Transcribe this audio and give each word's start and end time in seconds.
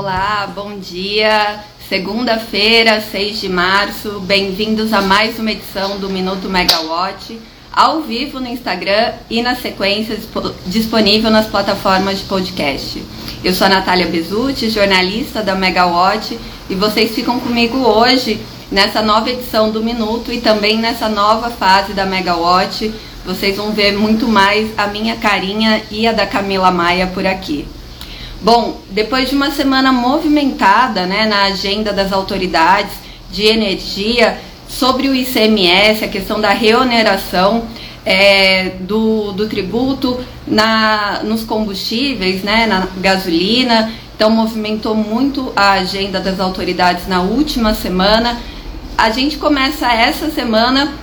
Olá, 0.00 0.50
bom 0.54 0.78
dia. 0.78 1.60
Segunda-feira, 1.86 3.02
6 3.02 3.38
de 3.38 3.50
março. 3.50 4.18
Bem-vindos 4.20 4.94
a 4.94 5.02
mais 5.02 5.38
uma 5.38 5.52
edição 5.52 5.98
do 5.98 6.08
Minuto 6.08 6.48
Megawatt, 6.48 7.38
ao 7.70 8.00
vivo 8.00 8.40
no 8.40 8.48
Instagram 8.48 9.12
e 9.28 9.42
na 9.42 9.54
sequência 9.56 10.18
disponível 10.64 11.30
nas 11.30 11.48
plataformas 11.48 12.20
de 12.20 12.24
podcast. 12.24 13.04
Eu 13.44 13.52
sou 13.52 13.66
a 13.66 13.68
Natália 13.70 14.06
Bezutti, 14.06 14.70
jornalista 14.70 15.42
da 15.42 15.54
Megawatt, 15.54 16.38
e 16.70 16.74
vocês 16.74 17.14
ficam 17.14 17.38
comigo 17.38 17.76
hoje 17.76 18.40
nessa 18.72 19.02
nova 19.02 19.28
edição 19.28 19.70
do 19.70 19.84
Minuto 19.84 20.32
e 20.32 20.40
também 20.40 20.78
nessa 20.78 21.10
nova 21.10 21.50
fase 21.50 21.92
da 21.92 22.06
Megawatt. 22.06 22.90
Vocês 23.26 23.54
vão 23.54 23.72
ver 23.72 23.92
muito 23.92 24.26
mais 24.26 24.70
a 24.78 24.86
minha 24.86 25.16
carinha 25.16 25.82
e 25.90 26.06
a 26.06 26.12
da 26.12 26.26
Camila 26.26 26.70
Maia 26.70 27.06
por 27.08 27.26
aqui. 27.26 27.68
Bom, 28.42 28.80
depois 28.90 29.28
de 29.28 29.34
uma 29.34 29.50
semana 29.50 29.92
movimentada 29.92 31.04
né, 31.04 31.26
na 31.26 31.42
agenda 31.42 31.92
das 31.92 32.10
autoridades 32.10 32.92
de 33.30 33.44
energia 33.44 34.40
sobre 34.66 35.08
o 35.08 35.14
ICMS, 35.14 36.04
a 36.04 36.08
questão 36.08 36.40
da 36.40 36.48
reoneração 36.48 37.64
é, 38.04 38.76
do, 38.80 39.32
do 39.32 39.46
tributo 39.46 40.18
na, 40.46 41.20
nos 41.22 41.44
combustíveis, 41.44 42.42
né, 42.42 42.66
na 42.66 42.88
gasolina, 42.98 43.92
então 44.16 44.30
movimentou 44.30 44.94
muito 44.94 45.52
a 45.54 45.72
agenda 45.72 46.18
das 46.18 46.40
autoridades 46.40 47.06
na 47.06 47.20
última 47.20 47.74
semana. 47.74 48.40
A 48.96 49.10
gente 49.10 49.36
começa 49.36 49.86
essa 49.92 50.30
semana 50.30 50.94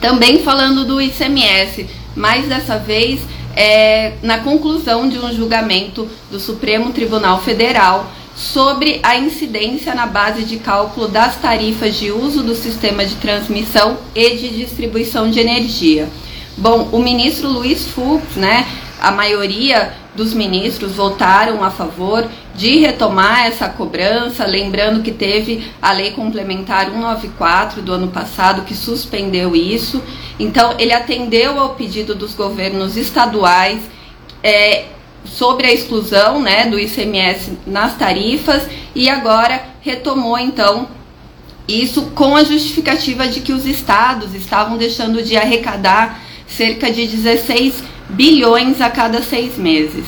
também 0.00 0.44
falando 0.44 0.84
do 0.84 1.00
ICMS, 1.00 1.88
mas 2.14 2.46
dessa 2.46 2.78
vez 2.78 3.20
é, 3.56 4.14
na 4.22 4.38
conclusão 4.38 5.08
de 5.08 5.18
um 5.18 5.32
julgamento 5.32 6.08
do 6.30 6.38
Supremo 6.38 6.92
Tribunal 6.92 7.40
Federal 7.40 8.10
sobre 8.34 9.00
a 9.02 9.16
incidência 9.16 9.94
na 9.94 10.06
base 10.06 10.44
de 10.44 10.58
cálculo 10.58 11.08
das 11.08 11.36
tarifas 11.36 11.96
de 11.96 12.10
uso 12.10 12.42
do 12.42 12.54
sistema 12.54 13.04
de 13.04 13.16
transmissão 13.16 13.98
e 14.14 14.36
de 14.36 14.48
distribuição 14.48 15.30
de 15.30 15.40
energia. 15.40 16.08
Bom, 16.56 16.88
o 16.92 16.98
ministro 16.98 17.48
Luiz 17.48 17.86
Fux, 17.86 18.36
né, 18.36 18.66
a 19.00 19.10
maioria 19.10 19.94
dos 20.20 20.34
ministros 20.34 20.92
votaram 20.92 21.64
a 21.64 21.70
favor 21.70 22.28
de 22.54 22.78
retomar 22.78 23.46
essa 23.46 23.70
cobrança, 23.70 24.44
lembrando 24.44 25.02
que 25.02 25.12
teve 25.12 25.72
a 25.80 25.92
lei 25.92 26.10
complementar 26.10 26.90
194 26.90 27.80
do 27.80 27.90
ano 27.90 28.08
passado 28.08 28.66
que 28.66 28.74
suspendeu 28.74 29.56
isso. 29.56 30.02
Então, 30.38 30.74
ele 30.78 30.92
atendeu 30.92 31.58
ao 31.58 31.70
pedido 31.70 32.14
dos 32.14 32.34
governos 32.34 32.98
estaduais 32.98 33.80
é, 34.44 34.88
sobre 35.24 35.66
a 35.66 35.72
exclusão 35.72 36.38
né, 36.38 36.66
do 36.66 36.78
ICMS 36.78 37.52
nas 37.66 37.96
tarifas 37.96 38.68
e 38.94 39.08
agora 39.08 39.64
retomou 39.80 40.38
então 40.38 40.86
isso 41.66 42.10
com 42.14 42.36
a 42.36 42.44
justificativa 42.44 43.26
de 43.26 43.40
que 43.40 43.54
os 43.54 43.64
estados 43.64 44.34
estavam 44.34 44.76
deixando 44.76 45.22
de 45.22 45.34
arrecadar 45.34 46.20
cerca 46.46 46.92
de 46.92 47.06
16 47.06 47.99
bilhões 48.10 48.80
a 48.80 48.90
cada 48.90 49.22
seis 49.22 49.56
meses. 49.56 50.04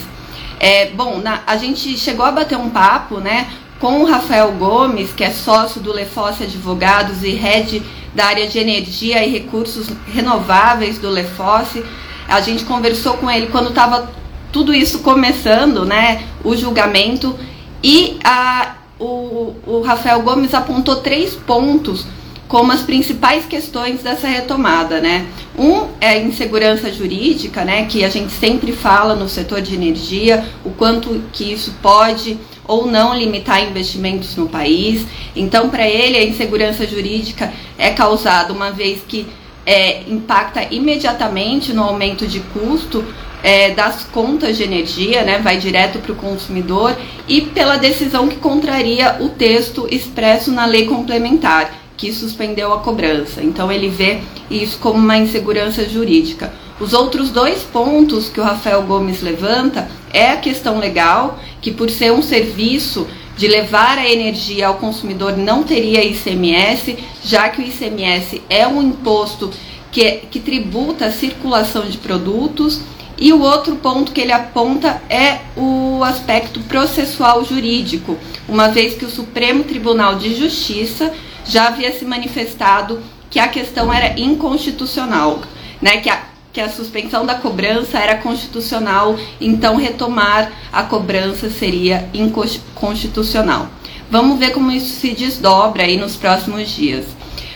É, 0.59 0.91
bom, 0.91 1.19
na, 1.19 1.43
a 1.47 1.57
gente 1.57 1.99
chegou 1.99 2.25
a 2.25 2.31
bater 2.31 2.57
um 2.57 2.71
papo, 2.71 3.19
né, 3.19 3.49
com 3.81 4.01
o 4.01 4.05
Rafael 4.05 4.53
Gomes, 4.53 5.13
que 5.13 5.25
é 5.25 5.31
sócio 5.31 5.81
do 5.81 5.93
Lefosse 5.93 6.45
Advogados 6.45 7.25
e 7.25 7.31
head 7.31 7.83
da 8.15 8.27
área 8.27 8.47
de 8.47 8.59
energia 8.59 9.25
e 9.25 9.31
recursos 9.31 9.89
renováveis 10.07 10.99
do 10.99 11.09
Lefosse. 11.09 11.85
A 12.29 12.41
gente 12.41 12.65
conversou 12.65 13.15
com 13.15 13.31
ele 13.31 13.49
quando 13.49 13.71
estava 13.71 14.13
tudo 14.53 14.73
isso 14.73 15.01
começando, 15.01 15.85
né, 15.85 16.23
o 16.45 16.55
julgamento, 16.55 17.37
e 17.83 18.19
a, 18.23 18.75
o, 19.01 19.55
o 19.67 19.83
Rafael 19.83 20.23
Gomes 20.23 20.55
apontou 20.55 20.97
três 20.97 21.35
pontos 21.35 22.07
como 22.53 22.71
as 22.71 22.83
principais 22.83 23.47
questões 23.47 24.03
dessa 24.03 24.29
retomada, 24.29 25.01
né? 25.01 25.27
Um 25.59 25.87
é 25.99 26.11
a 26.11 26.19
insegurança 26.19 26.93
jurídica, 26.93 27.65
né, 27.65 27.87
que 27.87 28.05
a 28.05 28.11
gente 28.11 28.31
sempre 28.31 28.73
fala 28.73 29.15
no 29.15 29.27
setor 29.27 29.63
de 29.63 29.75
energia, 29.75 30.45
o 30.63 30.69
quanto 30.69 31.23
que 31.33 31.51
isso 31.51 31.75
pode 31.81 32.39
ou 32.69 32.87
não 32.87 33.17
limitar 33.17 33.67
investimentos 33.67 34.37
no 34.37 34.51
país. 34.51 35.07
Então, 35.35 35.71
para 35.71 35.89
ele, 35.89 36.19
a 36.19 36.25
insegurança 36.27 36.87
jurídica 36.87 37.51
é 37.79 37.89
causada 37.89 38.53
uma 38.53 38.71
vez 38.71 39.01
que 39.09 39.27
é, 39.65 40.03
impacta 40.07 40.63
imediatamente 40.71 41.73
no 41.73 41.83
aumento 41.83 42.27
de 42.27 42.41
custo 42.41 43.03
é, 43.43 43.71
das 43.71 44.05
contas 44.05 44.59
de 44.59 44.63
energia, 44.63 45.23
né, 45.23 45.39
vai 45.39 45.57
direto 45.57 46.01
para 46.01 46.13
o 46.13 46.17
consumidor, 46.17 46.95
e 47.27 47.41
pela 47.41 47.79
decisão 47.79 48.29
que 48.29 48.37
contraria 48.37 49.17
o 49.21 49.31
texto 49.31 49.89
expresso 49.91 50.53
na 50.53 50.67
lei 50.67 50.85
complementar 50.85 51.82
que 52.03 52.13
suspendeu 52.13 52.75
a 52.75 52.81
cobrança. 52.81 53.41
Então 53.45 53.71
ele 53.71 53.89
vê 53.89 54.19
isso 54.51 54.77
como 54.79 54.99
uma 54.99 55.17
insegurança 55.17 55.89
jurídica. 55.89 56.53
Os 56.81 56.93
outros 56.93 57.31
dois 57.31 57.63
pontos 57.63 58.29
que 58.29 58.41
o 58.41 58.43
Rafael 58.43 58.83
Gomes 58.83 59.23
levanta 59.23 59.89
é 60.13 60.33
a 60.33 60.37
questão 60.37 60.81
legal, 60.81 61.39
que 61.61 61.71
por 61.71 61.89
ser 61.89 62.11
um 62.11 62.21
serviço 62.21 63.07
de 63.37 63.47
levar 63.47 63.99
a 63.99 64.11
energia 64.11 64.67
ao 64.67 64.75
consumidor 64.75 65.37
não 65.37 65.63
teria 65.63 66.05
ICMS, 66.05 66.97
já 67.23 67.49
que 67.49 67.63
o 67.63 67.65
ICMS 67.65 68.43
é 68.51 68.67
um 68.67 68.83
imposto 68.83 69.49
que, 69.93 70.23
que 70.29 70.41
tributa 70.41 71.07
a 71.07 71.13
circulação 71.13 71.85
de 71.85 71.99
produtos. 71.99 72.81
E 73.17 73.33
o 73.33 73.41
outro 73.41 73.77
ponto 73.77 74.11
que 74.11 74.21
ele 74.21 74.33
aponta 74.33 75.01
é 75.09 75.39
o 75.57 76.03
aspecto 76.03 76.59
processual 76.63 77.45
jurídico, 77.45 78.19
uma 78.49 78.67
vez 78.67 78.95
que 78.95 79.05
o 79.05 79.11
Supremo 79.11 79.63
Tribunal 79.63 80.17
de 80.17 80.35
Justiça 80.35 81.13
já 81.45 81.69
havia 81.69 81.97
se 81.99 82.05
manifestado 82.05 83.03
que 83.31 83.39
a 83.39 83.49
questão 83.49 83.93
era 83.93 84.19
inconstitucional, 84.21 85.41
né? 85.81 85.99
Que 85.99 86.11
a, 86.11 86.23
que 86.53 86.61
a 86.61 86.69
suspensão 86.69 87.25
da 87.25 87.35
cobrança 87.35 87.99
era 87.99 88.17
constitucional, 88.17 89.17
então 89.41 89.77
retomar 89.77 90.53
a 90.73 90.83
cobrança 90.83 91.49
seria 91.49 92.09
inconstitucional. 92.13 93.69
Vamos 94.11 94.39
ver 94.39 94.53
como 94.53 94.71
isso 94.71 94.95
se 95.01 95.13
desdobra 95.13 95.85
aí 95.85 95.97
nos 95.97 96.17
próximos 96.17 96.69
dias. 96.71 97.07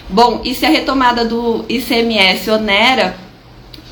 Bom, 0.08 0.40
e 0.44 0.54
se 0.54 0.64
a 0.64 0.70
retomada 0.70 1.24
do 1.24 1.64
ICMS 1.68 2.50
onera 2.50 3.16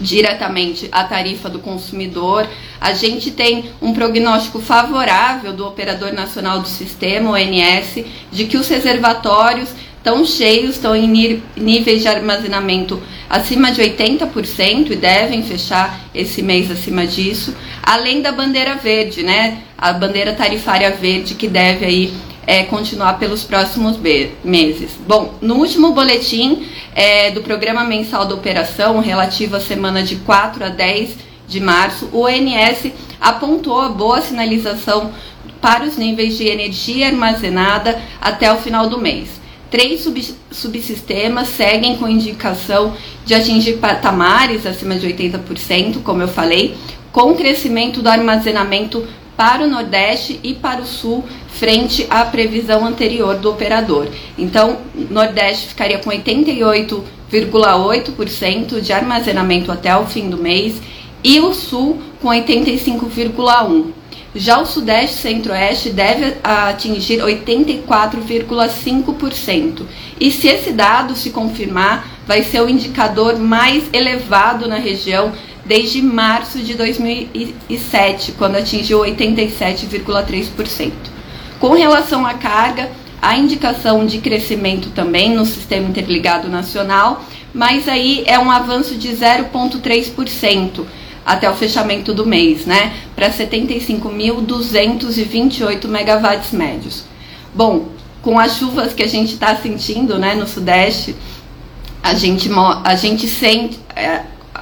diretamente 0.00 0.88
a 0.91 1.05
tarifa 1.05 1.49
do 1.49 1.59
consumidor. 1.59 2.49
A 2.81 2.93
gente 2.93 3.31
tem 3.31 3.71
um 3.81 3.93
prognóstico 3.93 4.60
favorável 4.60 5.53
do 5.53 5.66
Operador 5.66 6.12
Nacional 6.12 6.60
do 6.60 6.69
Sistema, 6.69 7.31
ONS, 7.31 8.05
de 8.31 8.44
que 8.44 8.56
os 8.56 8.69
reservatórios 8.69 9.71
estão 9.97 10.25
cheios, 10.25 10.75
estão 10.75 10.94
em 10.94 11.41
níveis 11.56 12.03
de 12.03 12.09
armazenamento 12.09 13.03
acima 13.28 13.72
de 13.72 13.81
80% 13.81 14.91
e 14.91 14.97
devem 14.97 15.43
fechar 15.43 15.99
esse 16.15 16.43
mês 16.43 16.71
acima 16.71 17.06
disso, 17.06 17.56
além 17.82 18.21
da 18.21 18.31
bandeira 18.31 18.75
verde, 18.75 19.22
né? 19.22 19.62
A 19.78 19.94
bandeira 19.94 20.34
tarifária 20.34 20.91
verde 20.91 21.34
que 21.34 21.49
deve 21.49 21.87
aí 21.87 22.15
é, 22.47 22.65
continuar 22.65 23.19
pelos 23.19 23.43
próximos 23.43 23.99
meses. 24.44 24.93
Bom, 25.06 25.34
no 25.41 25.56
último 25.56 25.93
boletim 25.93 26.66
é, 26.94 27.31
do 27.31 27.43
programa 27.43 27.84
mensal 27.84 28.27
da 28.27 28.34
operação, 28.34 29.00
relativo 29.00 29.56
à 29.56 29.60
semana 29.60 30.03
de 30.03 30.16
4 30.16 30.65
a 30.65 30.69
10 30.69 31.16
de 31.47 31.60
março, 31.60 32.09
o 32.12 32.22
ONS 32.22 32.93
apontou 33.21 33.81
a 33.81 33.88
boa 33.88 34.21
sinalização 34.21 35.12
para 35.60 35.84
os 35.84 35.97
níveis 35.97 36.37
de 36.37 36.47
energia 36.47 37.06
armazenada 37.06 38.00
até 38.21 38.53
o 38.53 38.56
final 38.56 38.88
do 38.88 38.99
mês. 38.99 39.28
Três 39.71 40.03
sub 40.03 40.22
subsistemas 40.50 41.49
seguem 41.49 41.97
com 41.97 42.06
indicação 42.06 42.94
de 43.25 43.34
atingir 43.34 43.78
patamares 43.78 44.66
acima 44.66 44.94
de 44.94 45.06
80%, 45.06 46.03
como 46.03 46.22
eu 46.22 46.28
falei, 46.28 46.76
com 47.11 47.34
crescimento 47.34 48.03
do 48.03 48.09
armazenamento 48.09 49.05
para 49.36 49.64
o 49.64 49.69
Nordeste 49.69 50.40
e 50.42 50.54
para 50.54 50.81
o 50.81 50.86
Sul, 50.86 51.22
frente 51.48 52.06
à 52.10 52.25
previsão 52.25 52.84
anterior 52.84 53.36
do 53.36 53.50
operador. 53.50 54.08
Então, 54.38 54.78
Nordeste 55.10 55.69
ficaria 55.69 55.98
com 55.98 56.10
88,8% 56.10 58.81
de 58.81 58.92
armazenamento 58.92 59.72
até 59.72 59.96
o 59.96 60.06
fim 60.06 60.28
do 60.28 60.38
mês 60.38 60.82
e 61.22 61.38
o 61.40 61.54
Sul 61.54 62.02
com 62.20 62.28
85,1%. 62.28 63.92
Já 64.36 64.60
o 64.60 64.66
Sudeste 64.66 65.16
e 65.16 65.20
Centro-Oeste 65.20 65.90
deve 65.90 66.38
atingir 66.42 67.20
84,5%. 67.20 69.86
E 70.19 70.32
se 70.32 70.48
esse 70.48 70.72
dado 70.72 71.14
se 71.14 71.31
confirmar, 71.31 72.13
vai 72.26 72.43
ser 72.43 72.62
o 72.62 72.69
indicador 72.69 73.38
mais 73.38 73.85
elevado 73.93 74.69
na 74.69 74.76
região 74.76 75.32
desde 75.65 76.03
março 76.03 76.59
de 76.59 76.75
2007, 76.75 78.32
quando 78.32 78.56
atingiu 78.56 79.00
87,3%. 79.00 80.93
Com 81.59 81.73
relação 81.73 82.26
à 82.26 82.35
carga, 82.35 82.91
a 83.21 83.37
indicação 83.37 84.05
de 84.05 84.19
crescimento 84.19 84.91
também 84.91 85.35
no 85.35 85.47
Sistema 85.47 85.88
Interligado 85.88 86.49
Nacional, 86.49 87.25
mas 87.55 87.88
aí 87.88 88.23
é 88.27 88.38
um 88.38 88.50
avanço 88.50 88.97
de 88.97 89.09
0,3%. 89.09 90.85
até 91.27 91.49
o 91.49 91.55
fechamento 91.55 92.12
do 92.12 92.27
mês, 92.27 92.67
né, 92.67 92.93
para 93.17 93.31
75.228 93.31 95.88
megawatts 95.88 96.53
médios. 96.53 97.05
Bom, 97.55 97.88
com 98.20 98.38
as 98.38 98.59
chuvas 98.59 98.93
que 98.93 99.03
a 99.03 99.09
gente 99.09 99.32
está 99.32 99.56
sentindo, 99.56 100.19
né, 100.19 100.35
no 100.35 100.47
Sudeste, 100.47 101.17
a 102.05 102.12
gente, 102.12 102.51
a 102.85 102.95
gente 102.97 103.27
sente, 103.27 103.81
é, 103.97 104.21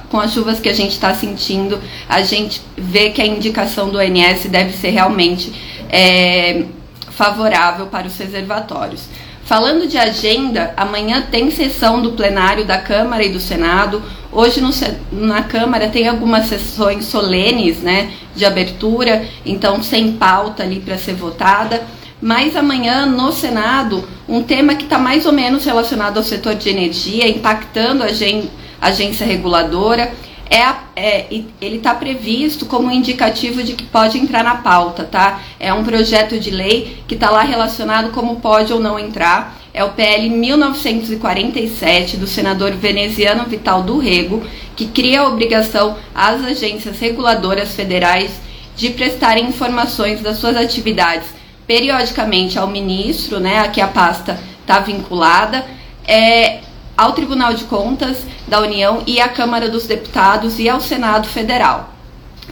com 0.09 0.17
as 0.17 0.31
chuvas 0.31 0.61
que 0.61 0.69
a 0.69 0.73
gente 0.73 0.91
está 0.91 1.13
sentindo, 1.13 1.77
a 2.07 2.21
gente 2.21 2.61
vê 2.77 3.09
que 3.09 3.21
a 3.21 3.25
indicação 3.25 3.89
do 3.89 3.97
ONS 3.97 4.45
deve 4.45 4.71
ser 4.71 4.91
realmente 4.91 5.51
é, 5.89 6.63
favorável 7.11 7.87
para 7.87 8.07
os 8.07 8.17
reservatórios. 8.17 9.09
Falando 9.43 9.85
de 9.89 9.97
agenda, 9.97 10.73
amanhã 10.77 11.21
tem 11.29 11.51
sessão 11.51 12.01
do 12.01 12.13
plenário 12.13 12.63
da 12.63 12.77
Câmara 12.77 13.25
e 13.25 13.29
do 13.29 13.41
Senado. 13.41 14.01
Hoje 14.31 14.61
no, 14.61 14.69
na 15.11 15.43
Câmara 15.43 15.89
tem 15.89 16.07
algumas 16.07 16.45
sessões 16.47 17.03
solenes, 17.03 17.79
né, 17.79 18.13
de 18.33 18.45
abertura, 18.45 19.27
então 19.45 19.83
sem 19.83 20.13
pauta 20.13 20.63
ali 20.63 20.79
para 20.79 20.97
ser 20.97 21.15
votada. 21.15 21.83
Mas 22.23 22.55
amanhã 22.55 23.05
no 23.05 23.33
Senado, 23.33 24.07
um 24.29 24.41
tema 24.41 24.75
que 24.75 24.85
está 24.85 24.97
mais 24.97 25.25
ou 25.25 25.33
menos 25.33 25.65
relacionado 25.65 26.15
ao 26.15 26.23
setor 26.23 26.55
de 26.55 26.69
energia, 26.69 27.27
impactando 27.27 28.01
a 28.01 28.87
agência 28.87 29.25
reguladora, 29.25 30.09
é, 30.49 30.61
é 30.95 31.25
ele 31.59 31.75
está 31.75 31.93
previsto 31.93 32.65
como 32.65 32.89
indicativo 32.89 33.61
de 33.61 33.73
que 33.73 33.83
pode 33.83 34.17
entrar 34.17 34.41
na 34.41 34.55
pauta, 34.55 35.03
tá? 35.03 35.41
É 35.59 35.73
um 35.73 35.83
projeto 35.83 36.39
de 36.39 36.49
lei 36.49 37.03
que 37.09 37.15
está 37.15 37.29
lá 37.29 37.41
relacionado 37.41 38.11
como 38.11 38.37
pode 38.37 38.71
ou 38.71 38.79
não 38.79 38.97
entrar. 38.97 39.59
É 39.73 39.83
o 39.83 39.89
PL 39.89 40.29
1947 40.29 42.15
do 42.15 42.25
senador 42.25 42.71
veneziano 42.71 43.43
Vital 43.47 43.83
do 43.83 43.97
Rego, 43.97 44.41
que 44.77 44.87
cria 44.87 45.19
a 45.19 45.27
obrigação 45.27 45.97
às 46.15 46.41
agências 46.41 46.97
reguladoras 47.01 47.75
federais 47.75 48.31
de 48.77 48.91
prestarem 48.91 49.47
informações 49.47 50.21
das 50.21 50.37
suas 50.37 50.55
atividades 50.55 51.42
periodicamente 51.65 52.59
ao 52.59 52.67
ministro, 52.67 53.39
né, 53.39 53.59
a 53.59 53.67
que 53.67 53.81
a 53.81 53.87
pasta 53.87 54.39
está 54.61 54.79
vinculada, 54.79 55.65
é, 56.07 56.59
ao 56.97 57.13
Tribunal 57.13 57.53
de 57.53 57.65
Contas 57.65 58.25
da 58.47 58.61
União 58.61 59.03
e 59.07 59.19
à 59.19 59.27
Câmara 59.27 59.69
dos 59.69 59.87
Deputados 59.87 60.59
e 60.59 60.69
ao 60.69 60.79
Senado 60.79 61.27
Federal. 61.27 61.89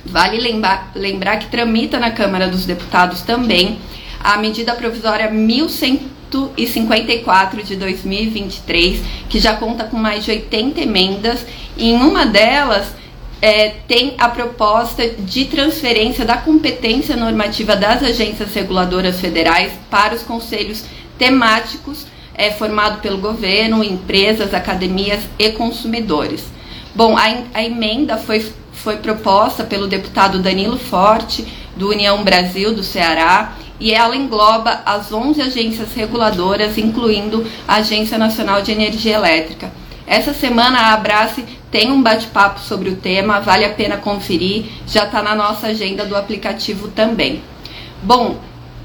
Vale 0.05 0.39
lembrar, 0.39 0.91
lembrar 0.95 1.37
que 1.37 1.47
tramita 1.47 1.99
na 1.99 2.11
Câmara 2.11 2.47
dos 2.47 2.65
Deputados 2.65 3.21
também 3.21 3.79
a 4.23 4.37
medida 4.37 4.73
provisória 4.73 5.29
1154 5.29 7.63
de 7.63 7.75
2023, 7.75 9.01
que 9.29 9.39
já 9.39 9.55
conta 9.55 9.83
com 9.83 9.97
mais 9.97 10.25
de 10.25 10.31
80 10.31 10.81
emendas, 10.81 11.45
e 11.77 11.91
em 11.91 11.97
uma 11.97 12.25
delas 12.25 12.95
é, 13.41 13.69
tem 13.87 14.13
a 14.17 14.29
proposta 14.29 15.07
de 15.09 15.45
transferência 15.45 16.23
da 16.23 16.37
competência 16.37 17.15
normativa 17.15 17.75
das 17.75 18.03
agências 18.03 18.53
reguladoras 18.53 19.19
federais 19.19 19.73
para 19.89 20.13
os 20.13 20.21
conselhos 20.21 20.85
temáticos 21.17 22.05
é 22.33 22.51
formado 22.51 23.01
pelo 23.01 23.17
governo, 23.17 23.83
empresas, 23.83 24.53
academias 24.53 25.21
e 25.37 25.51
consumidores. 25.51 26.43
Bom, 26.95 27.17
a, 27.17 27.23
a 27.53 27.63
emenda 27.63 28.17
foi, 28.17 28.45
foi 28.73 28.97
proposta 28.97 29.63
pelo 29.63 29.87
deputado 29.87 30.39
Danilo 30.39 30.77
Forte, 30.77 31.45
do 31.75 31.89
União 31.89 32.23
Brasil, 32.23 32.73
do 32.73 32.83
Ceará, 32.83 33.55
e 33.79 33.93
ela 33.93 34.15
engloba 34.15 34.81
as 34.85 35.11
11 35.11 35.41
agências 35.41 35.93
reguladoras, 35.93 36.77
incluindo 36.77 37.45
a 37.67 37.75
Agência 37.75 38.17
Nacional 38.17 38.61
de 38.61 38.71
Energia 38.71 39.15
Elétrica. 39.15 39.71
Essa 40.05 40.33
semana 40.33 40.79
a 40.79 40.93
Abrace 40.93 41.45
tem 41.71 41.91
um 41.91 42.01
bate-papo 42.01 42.59
sobre 42.59 42.89
o 42.89 42.95
tema, 42.95 43.39
vale 43.39 43.65
a 43.65 43.69
pena 43.69 43.97
conferir, 43.97 44.65
já 44.87 45.05
está 45.05 45.21
na 45.21 45.35
nossa 45.35 45.67
agenda 45.67 46.05
do 46.05 46.15
aplicativo 46.15 46.89
também. 46.89 47.41
Bom, 48.03 48.37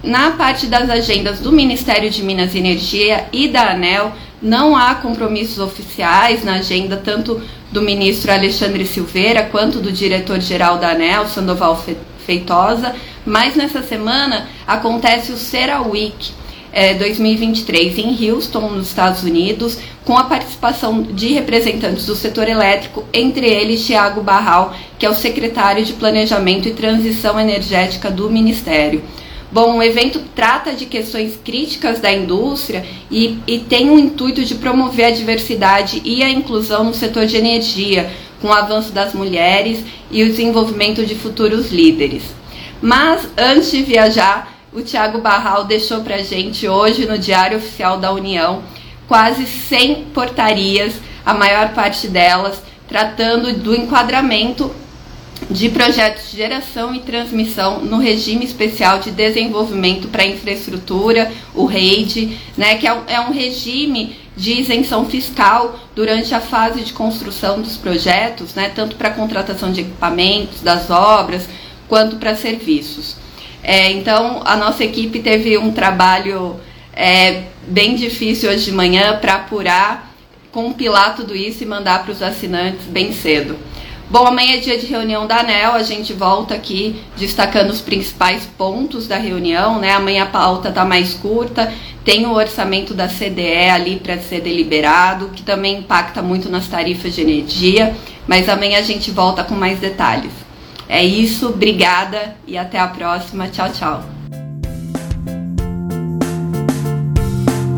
na 0.03 0.33
parte 0.33 0.67
das 0.67 0.89
agendas 0.89 1.41
do 1.41 1.51
Ministério 1.51 2.09
de 2.11 2.23
Minas 2.23 2.55
e 2.55 2.59
Energia 2.59 3.27
e 3.33 3.49
da 3.49 3.71
ANEL, 3.71 4.13
não 4.41 4.77
há 4.77 4.95
compromissos 4.95 5.59
oficiais 5.59 6.45
na 6.45 6.55
agenda 6.55 6.97
tanto 6.97 7.41
do 7.73 7.83
ministro 7.83 8.31
Alexandre 8.31 8.87
Silveira 8.87 9.43
quanto 9.45 9.81
do 9.81 9.91
diretor-geral 9.91 10.79
da 10.79 10.91
ANEL, 10.91 11.27
Sandoval 11.27 11.83
Feitosa, 12.25 12.95
mas 13.25 13.57
nessa 13.57 13.83
semana 13.83 14.49
acontece 14.67 15.33
o 15.33 15.37
Cera 15.37 15.81
Week 15.81 16.33
é, 16.73 16.95
2023 16.95 17.99
em 17.99 18.31
Houston, 18.31 18.69
nos 18.71 18.89
Estados 18.89 19.23
Unidos, 19.23 19.79
com 20.05 20.17
a 20.17 20.25
participação 20.25 21.03
de 21.03 21.29
representantes 21.33 22.07
do 22.07 22.15
setor 22.15 22.49
elétrico, 22.49 23.05
entre 23.13 23.47
eles 23.47 23.85
Tiago 23.85 24.23
Barral, 24.23 24.75
que 24.99 25.05
é 25.05 25.11
o 25.11 25.15
secretário 25.15 25.85
de 25.85 25.93
Planejamento 25.95 26.69
e 26.69 26.75
Transição 26.75 27.39
Energética 27.39 28.11
do 28.11 28.31
Ministério. 28.31 29.03
Bom, 29.51 29.79
o 29.79 29.83
evento 29.83 30.21
trata 30.35 30.73
de 30.73 30.87
questões 30.87 31.39
críticas 31.43 32.01
da 32.01 32.13
indústria 32.13 32.85
e, 33.11 33.39
e 33.47 33.59
tem 33.61 33.89
o 33.91 33.99
intuito 33.99 34.45
de 34.45 34.57
promover 34.57 35.07
a 35.07 35.11
diversidade 35.11 36.03
e 36.05 36.23
a 36.23 36.31
inclusão 36.31 36.85
no 36.85 36.93
setor 36.93 37.27
de 37.27 37.37
energia, 37.37 38.11
com 38.41 38.49
o 38.49 38.53
avanço 38.53 38.93
das 38.93 39.15
mulheres 39.15 39.81
e 40.11 40.23
o 40.23 40.27
desenvolvimento 40.27 41.07
de 41.07 41.15
futuros 41.15 41.71
líderes. 41.71 42.23
Mas 42.83 43.27
antes 43.37 43.71
de 43.71 43.83
viajar, 43.83 44.56
o 44.73 44.83
Tiago 44.83 45.21
Barral 45.21 45.65
deixou 45.65 46.01
para 46.01 46.23
gente 46.23 46.69
hoje 46.69 47.07
no 47.07 47.19
Diário 47.19 47.59
Oficial 47.59 47.99
da 47.99 48.13
União 48.13 48.63
quase 49.07 49.47
100 49.47 50.07
portarias, 50.07 50.95
a 51.25 51.33
maior 51.33 51.73
parte 51.73 52.09
delas 52.09 52.61
tratando 52.89 53.53
do 53.53 53.75
enquadramento 53.75 54.71
de 55.51 55.69
projetos 55.69 56.31
de 56.31 56.37
geração 56.39 56.95
e 56.95 57.01
transmissão 57.01 57.81
no 57.81 57.99
regime 57.99 58.45
especial 58.45 58.99
de 58.99 59.11
desenvolvimento 59.11 60.09
para 60.09 60.27
infraestrutura, 60.27 61.31
o 61.55 61.67
REID, 61.67 62.37
né, 62.57 62.77
que 62.77 62.87
é 62.87 62.93
um, 62.93 63.03
é 63.07 63.21
um 63.21 63.33
regime 63.33 64.17
de 64.37 64.61
isenção 64.61 65.07
fiscal 65.07 65.79
durante 65.95 66.35
a 66.35 66.41
fase 66.41 66.83
de 66.83 66.93
construção 66.93 67.61
dos 67.61 67.77
projetos, 67.77 68.55
né, 68.55 68.71
tanto 68.75 68.97
para 68.97 69.11
contratação 69.11 69.73
de 69.73 69.83
equipamentos, 69.83 70.61
das 70.63 70.91
obras, 70.91 71.49
quanto 71.89 72.17
para 72.17 72.35
serviços. 72.35 73.17
É, 73.69 73.91
então, 73.91 74.43
a 74.45 74.57
nossa 74.57 74.85
equipe 74.85 75.19
teve 75.19 75.59
um 75.59 75.73
trabalho 75.73 76.55
é, 76.95 77.43
bem 77.67 77.97
difícil 77.97 78.49
hoje 78.49 78.67
de 78.67 78.71
manhã 78.71 79.19
para 79.21 79.35
apurar, 79.35 80.15
compilar 80.53 81.17
tudo 81.17 81.35
isso 81.35 81.65
e 81.65 81.67
mandar 81.67 82.05
para 82.05 82.13
os 82.13 82.23
assinantes 82.23 82.87
bem 82.87 83.13
cedo. 83.13 83.59
Bom, 84.09 84.25
amanhã 84.25 84.55
é 84.55 84.59
dia 84.59 84.79
de 84.79 84.87
reunião 84.87 85.27
da 85.27 85.41
ANEL, 85.41 85.73
a 85.73 85.83
gente 85.83 86.13
volta 86.13 86.55
aqui 86.55 87.03
destacando 87.17 87.71
os 87.71 87.81
principais 87.81 88.47
pontos 88.57 89.09
da 89.09 89.17
reunião, 89.17 89.81
né? 89.81 89.91
Amanhã 89.91 90.23
a 90.23 90.27
pauta 90.27 90.69
está 90.69 90.85
mais 90.85 91.13
curta, 91.13 91.75
tem 92.05 92.25
o 92.25 92.35
orçamento 92.35 92.95
da 92.95 93.09
CDE 93.09 93.69
ali 93.69 93.97
para 93.97 94.17
ser 94.19 94.43
deliberado, 94.43 95.31
que 95.35 95.43
também 95.43 95.79
impacta 95.79 96.23
muito 96.23 96.49
nas 96.49 96.69
tarifas 96.69 97.17
de 97.17 97.21
energia, 97.21 97.97
mas 98.29 98.49
amanhã 98.49 98.79
a 98.79 98.83
gente 98.83 99.11
volta 99.11 99.43
com 99.43 99.57
mais 99.57 99.81
detalhes. 99.81 100.46
É 100.89 101.05
isso, 101.05 101.49
obrigada 101.49 102.37
e 102.47 102.57
até 102.57 102.79
a 102.79 102.87
próxima. 102.87 103.49
Tchau, 103.49 103.73
tchau. 103.73 104.16